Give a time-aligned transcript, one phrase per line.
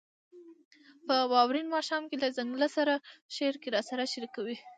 [1.05, 2.93] «په واورین ماښام کې له ځنګله سره»
[3.35, 4.55] شعر کې راسره شریکوي: